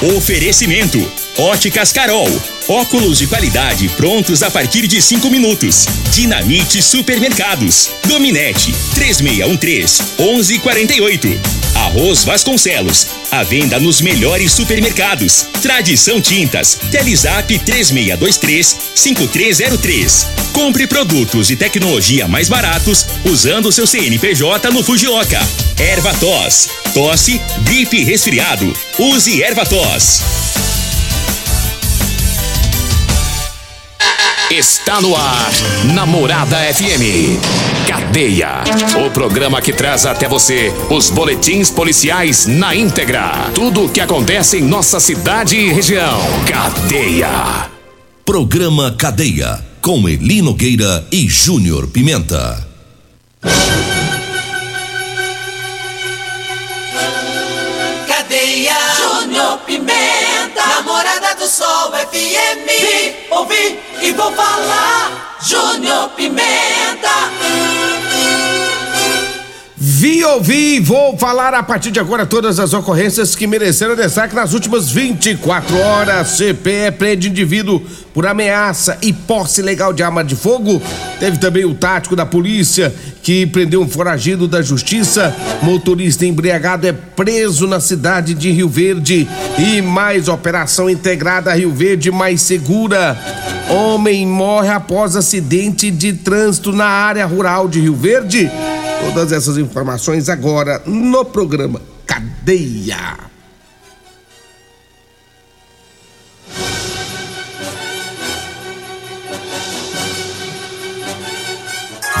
[0.00, 0.98] Oferecimento:
[1.36, 2.30] Óticas Carol.
[2.68, 5.86] Óculos de qualidade prontos a partir de cinco minutos.
[6.14, 7.90] Dinamite Supermercados.
[8.06, 11.57] Dominete 3613 1148.
[11.78, 13.06] Arroz Vasconcelos.
[13.30, 15.46] A venda nos melhores supermercados.
[15.62, 16.78] Tradição Tintas.
[16.90, 20.26] Telezap 3623 5303.
[20.52, 25.40] Compre produtos e tecnologia mais baratos usando seu CNPJ no Fujioka.
[25.78, 26.68] Erva Tos.
[26.92, 28.72] Tosse, gripe resfriado.
[28.98, 30.47] Use Erva Tos.
[34.50, 35.50] Está no ar,
[35.92, 37.38] Namorada FM.
[37.86, 38.64] Cadeia.
[39.06, 43.50] O programa que traz até você os boletins policiais na íntegra.
[43.54, 46.18] Tudo o que acontece em nossa cidade e região.
[46.46, 47.70] Cadeia.
[48.24, 49.62] Programa Cadeia.
[49.82, 52.66] Com Eli Nogueira e Júnior Pimenta.
[58.08, 58.76] Cadeia.
[58.96, 60.66] Júnior Pimenta.
[60.74, 62.66] Namorada do Sol FM.
[62.66, 65.36] Vim, ouvi e vou falar.
[65.40, 67.97] Júnior Pimenta.
[69.80, 74.52] Vi, ouvi, vou falar a partir de agora todas as ocorrências que mereceram destaque nas
[74.52, 76.36] últimas 24 horas.
[76.36, 77.80] CPE prende indivíduo
[78.12, 80.82] por ameaça e posse legal de arma de fogo.
[81.20, 85.32] Teve também o tático da polícia que prendeu um foragido da justiça.
[85.62, 89.28] Motorista embriagado é preso na cidade de Rio Verde.
[89.60, 93.16] E mais operação integrada Rio Verde mais segura.
[93.70, 98.50] Homem morre após acidente de trânsito na área rural de Rio Verde.
[99.00, 103.28] Todas essas informações agora no programa Cadeia.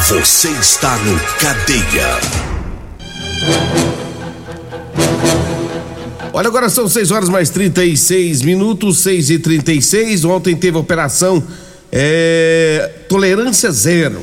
[0.08, 2.18] Você está no Cadeia.
[6.32, 11.42] Olha, agora são 6 horas mais 36 minutos, 6 e 36 Ontem teve a operação
[11.90, 14.20] é, Tolerância Zero.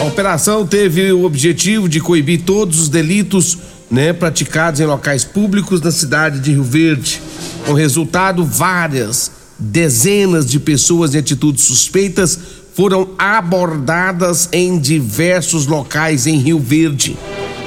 [0.00, 3.58] A operação teve o objetivo de coibir todos os delitos
[3.90, 7.20] né, praticados em locais públicos na cidade de Rio Verde.
[7.66, 12.38] Com resultado, várias dezenas de pessoas em atitudes suspeitas
[12.72, 17.18] foram abordadas em diversos locais em Rio Verde.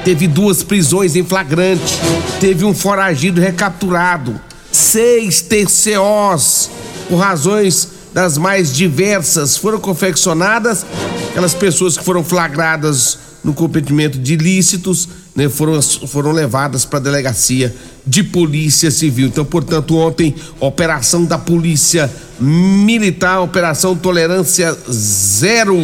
[0.03, 1.99] Teve duas prisões em flagrante,
[2.39, 6.71] teve um foragido recapturado, seis TCOs
[7.07, 10.85] por razões das mais diversas foram confeccionadas.
[11.31, 17.01] Aquelas pessoas que foram flagradas no cometimento de ilícitos né, foram, foram levadas para a
[17.01, 17.75] delegacia
[18.05, 19.27] de polícia civil.
[19.27, 22.09] Então, portanto, ontem, operação da polícia
[22.39, 25.77] militar, operação tolerância zero.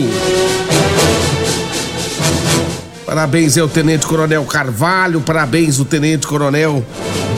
[3.05, 6.85] Parabéns ao Tenente Coronel Carvalho, parabéns ao Tenente Coronel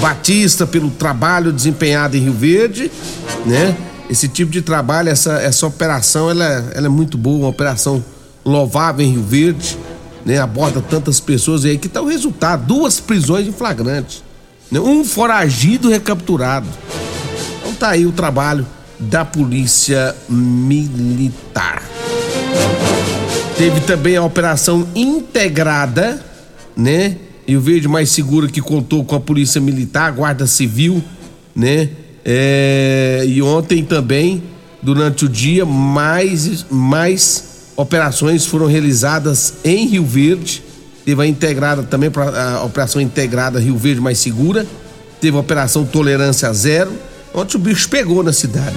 [0.01, 2.91] Batista pelo trabalho desempenhado em Rio Verde,
[3.45, 3.73] né?
[4.11, 6.43] Esse tipo de trabalho, essa, essa operação, ela,
[6.75, 8.03] ela é muito boa, uma operação
[8.43, 9.77] louvável em Rio Verde,
[10.25, 10.37] né?
[10.37, 14.21] Aborda tantas pessoas e aí que tá o resultado, duas prisões em flagrante,
[14.69, 14.81] né?
[14.81, 16.67] um foragido recapturado.
[17.61, 18.67] Então tá aí o trabalho
[18.99, 21.81] da polícia militar.
[23.57, 26.21] Teve também a operação integrada,
[26.75, 27.15] né?
[27.47, 31.01] E o Verde Mais Seguro que contou com a Polícia Militar, Guarda Civil,
[31.55, 31.89] né?
[32.23, 34.43] É, e ontem também,
[34.81, 40.63] durante o dia, mais, mais operações foram realizadas em Rio Verde.
[41.03, 44.65] Teve a integrada também, a operação integrada Rio Verde Mais Segura.
[45.19, 46.91] Teve a operação Tolerância Zero.
[47.33, 48.75] Ontem o bicho pegou na cidade.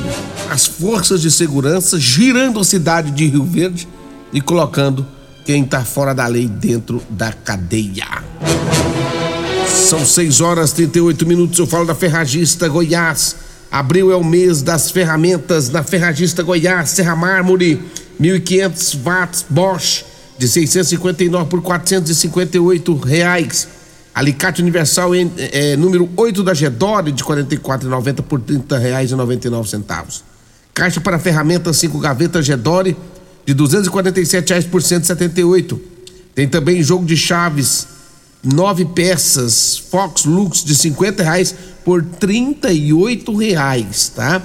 [0.49, 3.88] As forças de segurança girando a cidade de Rio Verde
[4.32, 5.06] e colocando
[5.44, 8.22] quem está fora da lei dentro da cadeia.
[9.84, 11.58] São 6 horas e 38 minutos.
[11.58, 13.36] Eu falo da Ferragista Goiás.
[13.70, 16.88] Abril é o mês das ferramentas na Ferragista Goiás.
[16.88, 17.82] Serra Mármore,
[18.18, 20.06] 1.500 watts Bosch,
[20.38, 23.68] de 659 por 458 reais.
[24.14, 30.25] Alicate Universal é, número 8 da Gedore, de 44,90 por 30 reais e 99 centavos.
[30.72, 32.96] Caixa para ferramentas 5 gavetas Gedore,
[33.44, 35.78] de 247 reais por 178.
[36.34, 37.94] Tem também jogo de chaves,
[38.44, 41.55] nove peças, Fox Lux de 50 reais
[41.85, 44.43] por 38 reais, tá?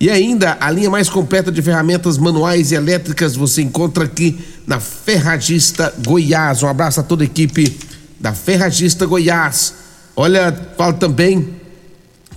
[0.00, 4.80] E ainda a linha mais completa de ferramentas manuais e elétricas você encontra aqui na
[4.80, 6.62] Ferragista Goiás.
[6.62, 7.78] Um abraço a toda a equipe
[8.18, 9.74] da Ferragista Goiás.
[10.16, 11.50] Olha, falo também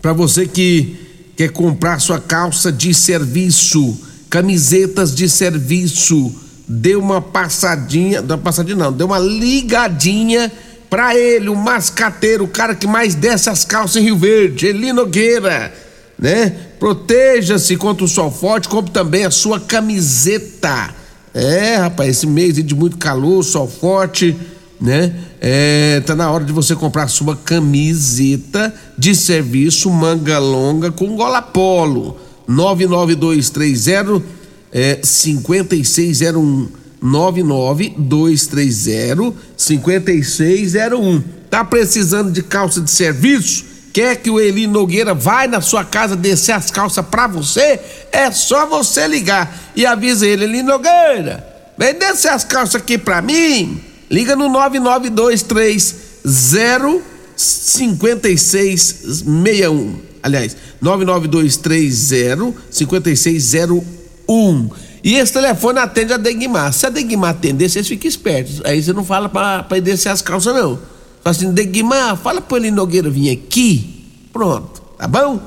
[0.02, 0.96] para você que
[1.36, 4.00] quer comprar sua calça de serviço
[4.36, 6.34] camisetas de serviço.
[6.68, 10.52] Deu uma passadinha, não passadinha não, deu uma ligadinha
[10.96, 14.94] pra ele, o mascateiro, o cara que mais desce as calças em Rio Verde, Eli
[14.94, 15.74] Nogueira.
[16.18, 16.56] né?
[16.80, 20.96] Proteja-se contra o sol forte, como também a sua camiseta.
[21.34, 24.38] É, rapaz, esse mês de muito calor, sol forte,
[24.80, 25.14] né?
[25.42, 31.14] É, tá na hora de você comprar a sua camiseta de serviço manga longa com
[31.18, 32.18] gola polo.
[32.48, 34.24] 99230
[34.72, 41.24] é, 5601 99230 5601.
[41.50, 43.64] Tá precisando de calça de serviço?
[43.94, 47.80] Quer que o Eli Nogueira vai na sua casa descer as calças para você?
[48.12, 51.46] É só você ligar e avisa ele, Eli Nogueira,
[51.78, 53.80] vem descer as calças aqui para mim.
[54.10, 57.06] Liga no 99230
[57.36, 60.00] 5661.
[60.24, 64.85] Aliás, 99230 5601.
[65.06, 66.74] E esse telefone atende a Degmar.
[66.74, 68.60] Se a Degmar atender, vocês ficam espertos.
[68.66, 69.30] Aí você não fala
[69.70, 70.80] ele descer as calças, não.
[71.24, 74.04] Fala assim, Degmar, fala pro Eli Nogueira vir aqui.
[74.34, 75.40] Pronto, tá bom?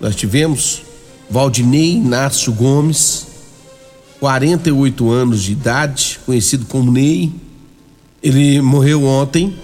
[0.00, 0.82] nós tivemos,
[1.30, 3.26] Valdinei Inácio Gomes,
[4.20, 7.32] 48 anos de idade, conhecido como Ney,
[8.22, 9.56] ele morreu ontem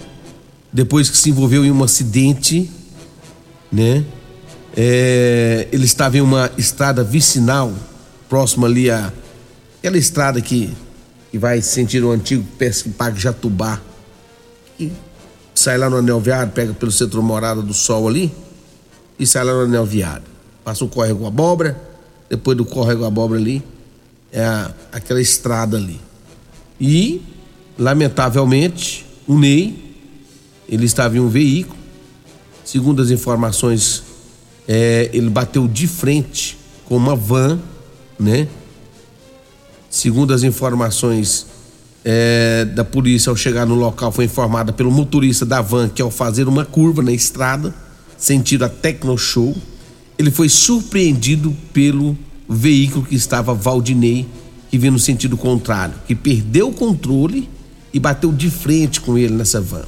[0.71, 2.69] depois que se envolveu em um acidente,
[3.71, 4.03] né?
[4.75, 7.71] É, ele estava em uma estrada vicinal,
[8.27, 9.13] próximo ali a
[9.83, 10.73] aquela estrada que,
[11.29, 12.45] que vai sentir o antigo
[12.97, 13.81] Parque Jatubá.
[14.79, 14.91] E
[15.53, 18.33] sai lá no anel viário, pega pelo centro Morada do Sol ali
[19.19, 20.23] e sai lá no anel viário.
[20.63, 21.79] Passa o córrego abóbora,
[22.29, 23.61] depois do córrego abóbora ali,
[24.33, 26.01] é aquela estrada ali.
[26.81, 27.21] E,
[27.77, 29.83] lamentavelmente, o Ney
[30.67, 31.77] ele estava em um veículo.
[32.65, 34.03] Segundo as informações,
[34.67, 37.59] é, ele bateu de frente com uma van,
[38.19, 38.47] né?
[39.89, 41.45] Segundo as informações
[42.03, 46.09] é, da polícia, ao chegar no local, foi informada pelo motorista da van que, ao
[46.09, 47.73] fazer uma curva na estrada,
[48.17, 49.55] sentido a Tecno Show,
[50.17, 52.17] ele foi surpreendido pelo
[52.47, 54.27] veículo que estava Valdinei,
[54.69, 57.49] que vinha no sentido contrário, que perdeu o controle
[57.93, 59.85] e bateu de frente com ele nessa van.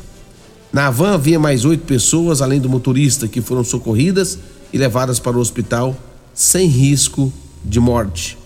[0.71, 4.37] Na van havia mais oito pessoas, além do motorista, que foram socorridas
[4.71, 5.97] e levadas para o hospital
[6.33, 7.31] sem risco
[7.63, 8.37] de morte.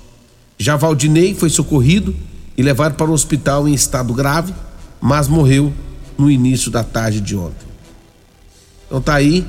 [0.57, 2.15] Já Valdinei foi socorrido
[2.57, 4.53] e levado para o hospital em estado grave,
[5.01, 5.73] mas morreu
[6.17, 7.67] no início da tarde de ontem.
[8.85, 9.45] Então tá aí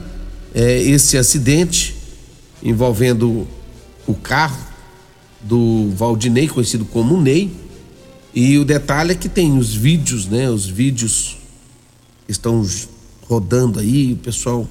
[0.54, 1.96] é, esse acidente
[2.62, 3.46] envolvendo
[4.06, 4.58] o carro
[5.40, 7.50] do Valdinei, conhecido como Ney.
[8.34, 10.48] E o detalhe é que tem os vídeos, né?
[10.48, 11.38] Os vídeos
[12.28, 12.64] estão
[13.26, 14.68] rodando aí, o pessoal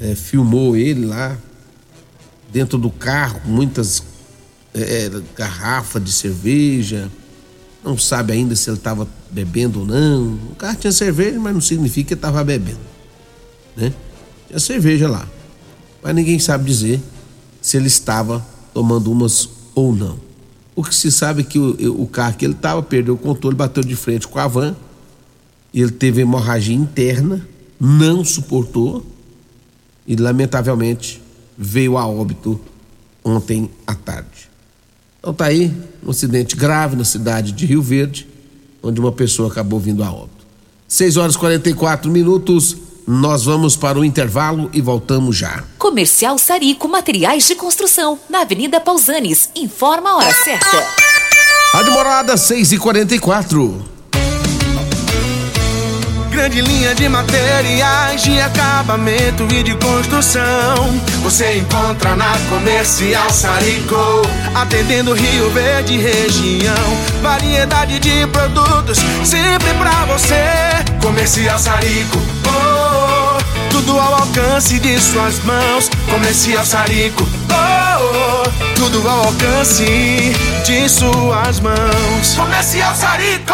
[0.00, 1.36] é, filmou ele lá
[2.52, 4.02] dentro do carro, muitas
[4.74, 7.10] é, é garrafas de cerveja,
[7.84, 10.34] não sabe ainda se ele estava bebendo ou não.
[10.52, 12.80] O carro tinha cerveja, mas não significa que estava bebendo,
[13.76, 13.92] né?
[14.46, 15.28] Tinha cerveja lá,
[16.02, 17.00] mas ninguém sabe dizer
[17.60, 20.18] se ele estava tomando umas ou não.
[20.74, 23.56] O que se sabe é que o, o carro que ele estava perdeu o controle,
[23.56, 24.74] bateu de frente com a van
[25.72, 27.46] ele teve hemorragia interna,
[27.78, 29.06] não suportou
[30.06, 31.22] e, lamentavelmente,
[31.56, 32.60] veio a óbito
[33.24, 34.50] ontem à tarde.
[35.18, 35.72] Então tá aí
[36.04, 38.26] um acidente grave na cidade de Rio Verde,
[38.82, 40.46] onde uma pessoa acabou vindo a óbito.
[40.88, 42.76] 6 horas e 44 minutos.
[43.06, 45.64] Nós vamos para o intervalo e voltamos já.
[45.78, 49.50] Comercial Sarico Materiais de Construção, na Avenida Pausanes.
[49.54, 50.84] Informa a hora certa.
[51.74, 54.00] A demorada 6 e 44
[56.40, 60.88] grande linha de materiais de acabamento e de construção.
[61.22, 64.22] Você encontra na Comercial Sarico,
[64.54, 66.74] atendendo Rio Verde região.
[67.20, 70.34] Variedade de produtos sempre pra você.
[71.02, 72.69] Comercial Sarico, oh, oh,
[73.80, 75.88] tudo ao alcance de suas mãos.
[76.10, 80.32] Comercial Sarico, oh, oh, tudo ao alcance
[80.64, 82.34] de suas mãos.
[82.34, 83.52] Comercial Sarico!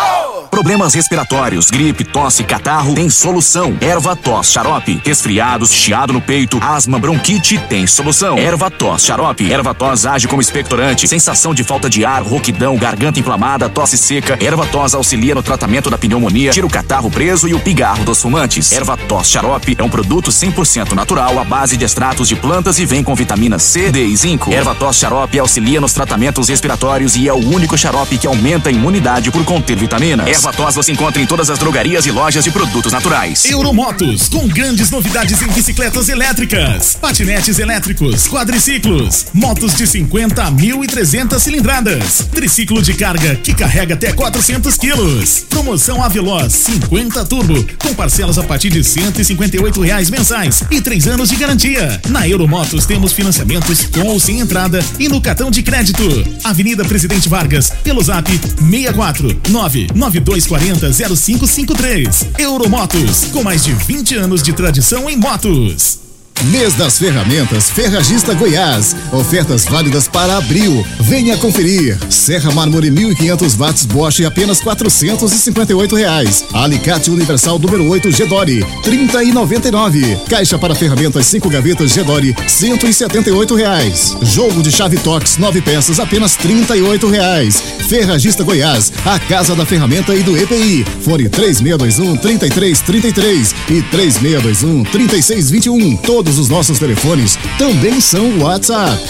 [0.53, 3.77] Problemas respiratórios, gripe, tosse, catarro, tem solução.
[3.81, 5.03] Erva tos, xarope.
[5.05, 8.39] Resfriados, chiado no peito, asma, bronquite, tem solução.
[8.39, 9.53] Erva tos, xarope.
[9.53, 11.09] Erva tos age como expectorante.
[11.09, 14.39] Sensação de falta de ar, rouquidão, garganta inflamada, tosse seca.
[14.41, 18.23] Erva tos auxilia no tratamento da pneumonia, tira o catarro preso e o pigarro dos
[18.23, 18.73] fumantes.
[18.73, 22.87] Erva tos xarope é um produto 100% natural à base de extratos de plantas e
[22.87, 24.53] vem com vitamina C, D e zinco.
[24.53, 28.73] Erva tos xarope auxilia nos tratamentos respiratórios e é o único xarope que aumenta a
[28.73, 30.27] imunidade por conter vitaminas.
[30.27, 33.45] Erva tos você encontra em todas as drogarias e lojas de produtos naturais.
[33.45, 41.39] Euromotos, com grandes novidades em bicicletas elétricas, patinetes elétricos, quadriciclos, motos de 50 a 1.300
[41.39, 45.47] cilindradas, triciclo de carga que carrega até 400 quilos.
[45.49, 51.29] Promoção Aveloz 50 Turbo, com parcelas a partir de 158 reais mensais e três anos
[51.29, 52.01] de garantia.
[52.09, 56.03] Na Euromotos temos financiamentos com ou sem entrada e no cartão de crédito.
[56.45, 62.27] Avenida Presidente Vargas, pelo zap 64 992 3240 0553.
[62.39, 66.06] Euromotos, com mais de 20 anos de tradição em motos.
[66.45, 68.95] Mês das Ferramentas Ferragista Goiás.
[69.11, 70.87] Ofertas válidas para abril.
[71.01, 71.99] Venha conferir.
[72.11, 76.45] Serra Mármore 1500 watts Bosch apenas 458 reais.
[76.53, 80.19] Alicate Universal número 8 Gedore 30 e 99.
[80.29, 84.15] Caixa para ferramentas 5 gavetas Gedore 178 reais.
[84.23, 87.63] Jogo de chave Tox 9 peças apenas 38 reais.
[87.89, 90.85] Ferragista Goiás, a casa da ferramenta e do EPI.
[91.03, 95.97] Fone 3621 3333 e 3621 3621.
[95.99, 99.01] Todo Todos os nossos telefones também são WhatsApp.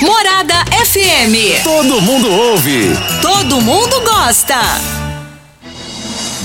[0.00, 0.54] Morada
[0.86, 1.60] FM.
[1.64, 2.92] Todo mundo ouve.
[3.20, 5.05] Todo mundo gosta.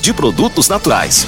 [0.00, 1.26] de produtos naturais.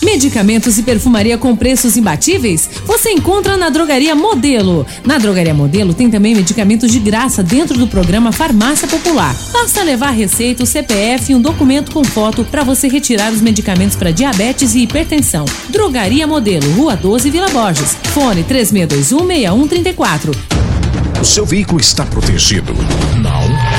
[0.00, 2.70] Medicamentos e perfumaria com preços imbatíveis?
[2.84, 4.86] Você encontra na Drogaria Modelo.
[5.04, 9.34] Na Drogaria Modelo tem também medicamentos de graça dentro do programa Farmácia Popular.
[9.52, 13.96] Basta levar receita, o CPF e um documento com foto para você retirar os medicamentos
[13.96, 15.44] para diabetes e hipertensão.
[15.68, 17.96] Drogaria Modelo, Rua 12, Vila Borges.
[18.14, 20.30] Fone 3621 6134.
[21.20, 22.72] O seu veículo está protegido?
[23.20, 23.65] Não?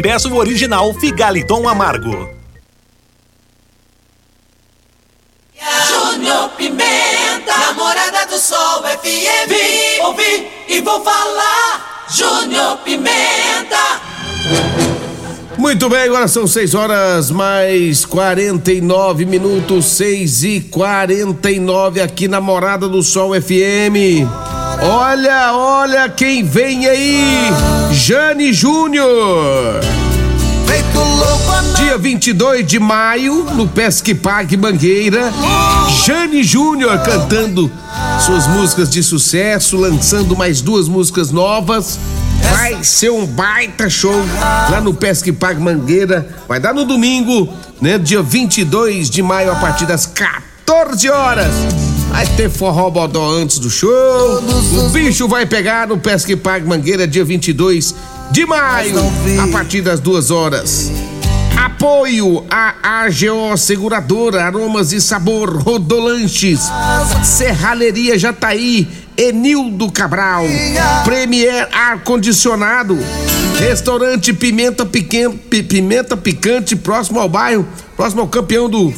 [0.00, 2.30] e peça o original Figaliton Amargo.
[5.88, 9.48] Júnior Pimenta, namorada do Sol FM.
[9.48, 12.06] Vim, ouvi e vou falar.
[12.08, 14.00] Júnior Pimenta.
[15.58, 22.88] Muito bem, agora são 6 horas mais 49 minutos, 6 e 49 aqui na Morada
[22.88, 24.59] do Sol FM.
[24.82, 27.50] Olha, olha quem vem aí!
[27.92, 29.80] Jane Júnior.
[31.76, 35.32] Dia 22 de maio, no Pesque Parque Mangueira,
[36.04, 37.70] Jane Júnior cantando
[38.24, 41.98] suas músicas de sucesso, lançando mais duas músicas novas.
[42.50, 44.14] Vai ser um baita show
[44.70, 46.28] lá no Pesque Parque Mangueira.
[46.48, 47.98] Vai dar no domingo, né?
[47.98, 51.89] Dia 22 de maio, a partir das 14 horas.
[52.10, 54.42] Vai ter forró bodó antes do show.
[54.84, 57.94] O bicho vai pegar no Pesque Pague Mangueira dia 22
[58.32, 58.98] de maio,
[59.42, 60.90] a partir das duas horas.
[61.56, 66.60] Apoio a AGO Seguradora, Aromas e Sabor, Rodolanches,
[67.24, 70.44] Serralheria Jataí, Enildo Cabral,
[71.04, 72.98] Premier Ar Condicionado,
[73.58, 78.92] Restaurante Pimenta, Piquen, Pimenta Picante, próximo ao bairro, próximo ao campeão do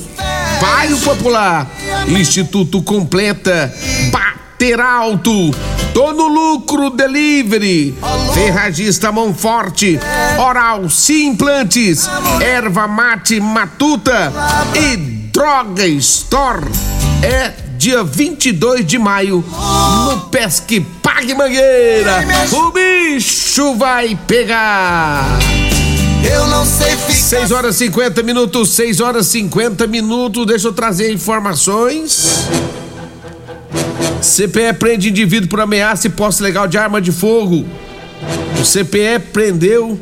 [0.62, 1.66] Bairro Popular,
[2.06, 3.74] Instituto Completa,
[4.12, 5.50] Bater Alto,
[5.92, 7.94] Tô no lucro delivery.
[8.32, 9.98] Ferragista Mão Forte.
[10.38, 12.08] Oral Simplantes.
[12.40, 14.32] Erva mate matuta.
[14.74, 16.64] E Droga Store.
[17.22, 19.44] É dia 22 de maio
[20.06, 22.24] no Pesque Pague Mangueira.
[22.52, 25.26] O bicho vai pegar.
[26.30, 27.12] Eu não sei ficar.
[27.12, 30.46] 6 horas 50 minutos, 6 horas 50 minutos.
[30.46, 32.48] Deixa eu trazer informações.
[34.20, 37.66] CPE prende indivíduo por ameaça e posse legal de arma de fogo.
[38.60, 39.98] O CPE prendeu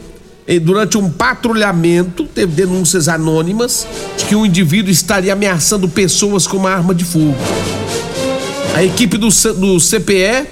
[0.58, 3.86] durante um patrulhamento, teve denúncias anônimas
[4.16, 7.36] de que um indivíduo estaria ameaçando pessoas com uma arma de fogo.
[8.74, 10.48] A equipe do, do CPE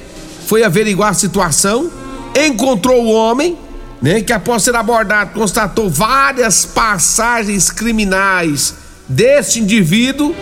[0.46, 1.90] foi averiguar a situação,
[2.34, 3.56] encontrou o homem,
[4.00, 8.74] né, que após ser abordado constatou várias passagens criminais
[9.08, 10.34] desse indivíduo,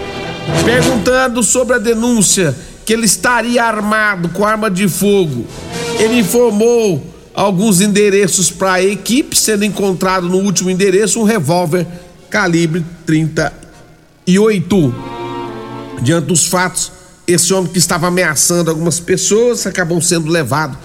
[0.65, 5.47] perguntando sobre a denúncia que ele estaria armado com arma de fogo.
[5.99, 11.87] Ele informou alguns endereços para a equipe, sendo encontrado no último endereço um revólver
[12.31, 14.95] calibre 38.
[16.03, 16.93] Diante dos fatos,
[17.27, 20.79] esse homem que estava ameaçando algumas pessoas acabou sendo levado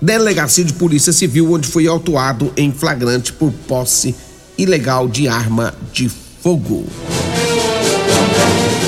[0.00, 4.14] delegacia de polícia civil, onde foi autuado em flagrante por posse
[4.56, 6.10] ilegal de arma de
[6.42, 6.86] fogo.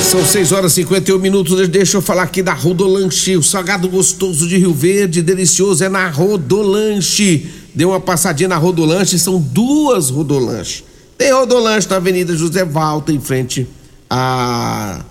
[0.02, 1.68] São 6 horas e 51 minutos.
[1.68, 3.36] Deixa eu falar aqui da Rodolanche.
[3.36, 7.46] O salgado gostoso de Rio Verde, delicioso, é na Rodolanche.
[7.72, 10.84] Dê uma passadinha na Rodolanche, são duas Rodolanche.
[11.16, 13.68] Tem Rodolanche na Avenida José Valta, em frente
[14.08, 15.04] a.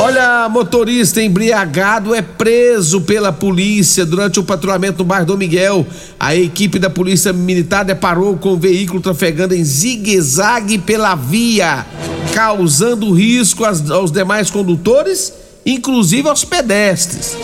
[0.04, 5.86] Olha, motorista embriagado é preso pela polícia durante o patrulhamento no bairro Dom Miguel.
[6.20, 11.86] A equipe da polícia militar deparou com o veículo trafegando em zigue-zague pela via,
[12.34, 15.32] causando risco aos, demais condutores,
[15.64, 17.34] inclusive aos pedestres.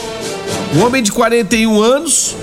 [0.77, 2.37] Um homem de 41 anos,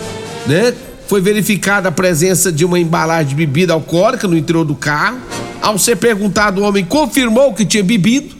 [0.47, 0.73] né,
[1.05, 5.19] foi verificada a presença de uma embalagem de bebida alcoólica no interior do carro.
[5.61, 8.36] Ao ser perguntado, o homem confirmou que tinha bebido,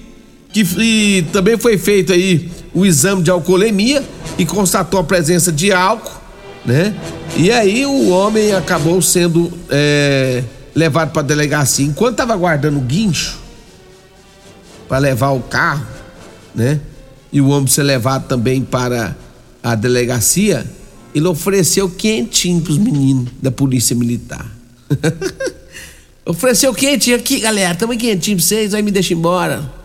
[0.63, 4.03] que também foi feito aí o exame de alcoolemia
[4.37, 6.11] e constatou a presença de álcool,
[6.65, 6.95] né?
[7.35, 10.43] E aí o homem acabou sendo é,
[10.75, 11.85] levado para a delegacia.
[11.85, 13.37] Enquanto estava guardando o guincho
[14.87, 15.85] para levar o carro,
[16.53, 16.79] né?
[17.31, 19.15] E o homem ser levado também para
[19.61, 20.65] a delegacia,
[21.13, 24.45] ele ofereceu quentinho para os meninos da polícia militar.
[26.25, 29.77] ofereceu quentinho aqui, galera, tamo quentinho pra vocês, aí me deixa embora.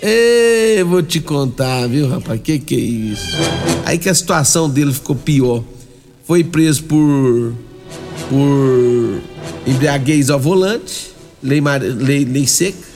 [0.00, 2.40] Ei, vou te contar, viu, rapaz?
[2.42, 3.36] Que que é isso?
[3.84, 5.64] Aí que a situação dele ficou pior.
[6.24, 7.54] Foi preso por
[8.28, 9.20] por
[9.66, 11.10] embriaguez ao volante,
[11.42, 12.86] lei, lei, lei seca.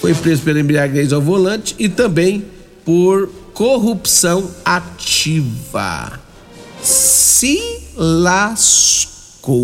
[0.00, 2.44] Foi preso pela embriaguez ao volante e também
[2.84, 6.18] por corrupção ativa.
[6.82, 7.60] Se
[7.96, 9.60] lascou.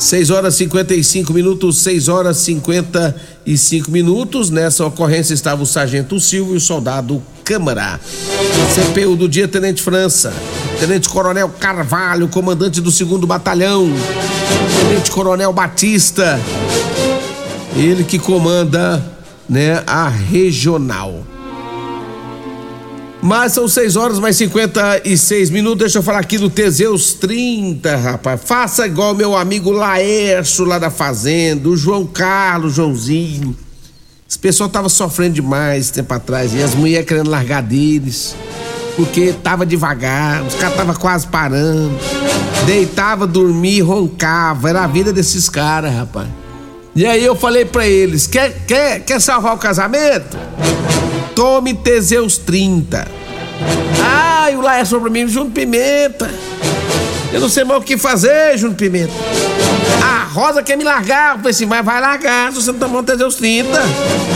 [0.00, 4.48] 6 horas 55 minutos, 6 horas 55 minutos.
[4.48, 8.00] Nessa ocorrência estava o Sargento Silvio e o soldado Câmara.
[8.74, 10.32] CPU do dia, Tenente França.
[10.78, 13.92] Tenente Coronel Carvalho, comandante do segundo batalhão.
[14.80, 16.40] Tenente Coronel Batista.
[17.76, 19.04] Ele que comanda,
[19.46, 21.26] né, a regional.
[23.22, 25.80] Mas são 6 horas mais 56 minutos.
[25.80, 28.40] Deixa eu falar aqui do Teseus 30, rapaz.
[28.42, 33.54] Faça igual meu amigo Laércio lá da Fazenda, o João Carlos, Joãozinho.
[34.28, 36.54] Esse pessoal tava sofrendo demais tempo atrás.
[36.54, 38.34] E as mulheres querendo largar deles.
[38.96, 41.98] Porque tava devagar, os caras tava quase parando.
[42.64, 44.70] Deitava, dormia, roncava.
[44.70, 46.28] Era a vida desses caras, rapaz.
[46.94, 50.36] E aí eu falei para eles: quer, quer, quer salvar o casamento?
[51.40, 53.08] Tome Teseus 30.
[54.04, 56.30] Ah, e o Laércio falou pra mim, Junto Pimenta.
[57.32, 59.14] Eu não sei mais o que fazer, Junto Pimenta.
[60.04, 61.30] A Rosa quer me largar.
[61.30, 63.70] Eu falei assim, mas vai largar se você não tomar Teseus 30.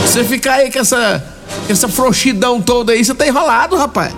[0.01, 1.23] Você ficar aí com essa,
[1.69, 4.11] essa frouxidão toda aí, você tá enrolado, rapaz.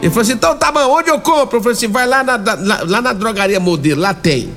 [0.00, 1.58] Ele falou assim, então tá bom, onde eu compro?
[1.58, 4.50] Eu falei assim, vai lá na, na, lá na drogaria modelo, lá tem.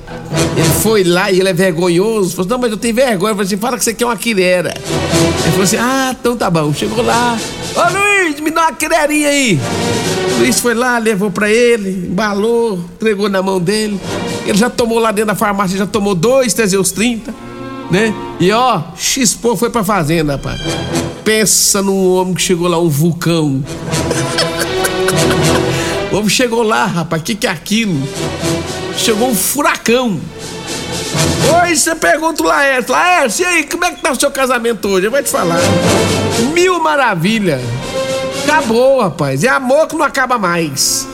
[0.55, 2.31] Ele foi lá e ele é vergonhoso.
[2.31, 3.31] Falou assim, não, mas eu tenho vergonha.
[3.31, 4.73] Eu falei assim, fala que você quer uma quilera.
[4.73, 6.73] Ele falou assim, ah, então tá bom.
[6.73, 7.37] Chegou lá.
[7.75, 9.59] Ô Luiz, me dá uma quilerinha aí.
[10.35, 13.99] O Luiz foi lá, levou pra ele, embalou, entregou na mão dele.
[14.45, 17.33] Ele já tomou lá dentro da farmácia, já tomou dois Teseus 30,
[17.91, 18.13] né?
[18.39, 20.61] E ó, Xpô foi pra fazenda, rapaz.
[21.25, 23.63] Pensa num homem que chegou lá, um vulcão.
[26.13, 28.07] O chegou lá, rapaz, o que, que é aquilo?
[28.95, 30.19] Chegou um furacão.
[31.63, 34.87] Hoje você pergunta o Laércio, Laércio, e aí, como é que tá o seu casamento
[34.87, 35.07] hoje?
[35.07, 35.57] Eu vou te falar.
[36.53, 37.59] Mil maravilha.
[38.43, 39.43] Acabou, rapaz.
[39.43, 41.07] É amor que não acaba mais.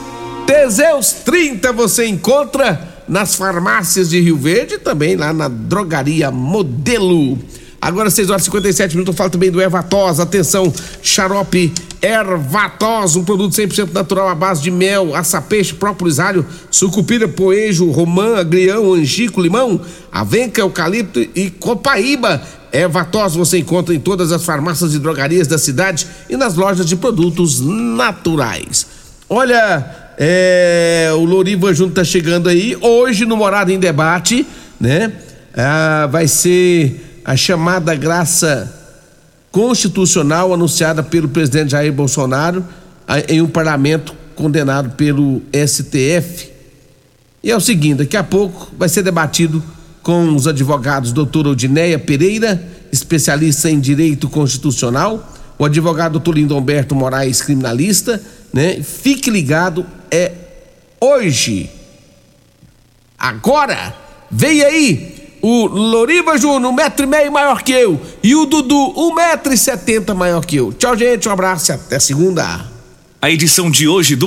[0.45, 7.39] Teseus 30 você encontra nas farmácias de Rio Verde e também lá na drogaria Modelo.
[7.81, 10.19] Agora 6 horas e 57 minutos, eu falo também do Ervatos.
[10.19, 17.27] Atenção, xarope Ervatos, um produto 100% natural à base de mel, açapeixe, própolis, alho, sucupira,
[17.27, 22.41] poejo, romã, agrião, angico, limão, avenca, eucalipto e copaíba.
[22.71, 26.95] Ervatos você encontra em todas as farmácias e drogarias da cidade e nas lojas de
[26.95, 28.88] produtos naturais.
[29.29, 32.77] Olha, é, o Loriva Junto tá chegando aí.
[32.79, 34.47] Hoje, no Morada em Debate,
[34.79, 35.12] né?
[35.53, 38.78] Ah, vai ser a chamada graça
[39.51, 42.63] constitucional anunciada pelo presidente Jair Bolsonaro
[43.27, 46.49] em um parlamento condenado pelo STF.
[47.43, 49.63] E é o seguinte, daqui a pouco vai ser debatido
[50.01, 57.41] com os advogados doutora Odineia Pereira, especialista em direito constitucional, o advogado doutor Lindomberto Moraes,
[57.41, 58.21] criminalista,
[58.53, 58.81] né?
[58.81, 60.31] Fique ligado, é
[61.01, 61.69] hoje,
[63.17, 63.95] agora,
[64.31, 67.99] vem aí o Loriva Júnior, um metro e meio maior que eu.
[68.23, 70.73] E o Dudu, um metro e setenta maior que eu.
[70.73, 72.65] Tchau, gente, um abraço e até segunda.
[73.21, 74.17] A edição de hoje do